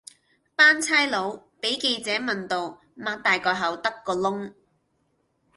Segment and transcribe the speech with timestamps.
[0.55, 4.51] 班差佬比記者問到擘大個口得個窿